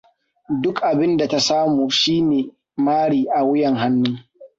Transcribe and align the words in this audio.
Duk 0.61 0.77
abin 0.83 1.17
da 1.17 1.27
ta 1.27 1.39
samu 1.39 1.89
shine 1.91 2.51
mari 2.77 3.25
a 3.37 3.43
wuyan 3.45 3.75
hannu. 3.75 4.17